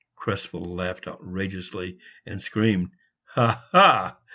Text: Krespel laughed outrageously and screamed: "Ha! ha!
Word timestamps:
Krespel 0.17 0.65
laughed 0.65 1.07
outrageously 1.07 1.99
and 2.25 2.41
screamed: 2.41 2.89
"Ha! 3.35 3.67
ha! 3.71 4.17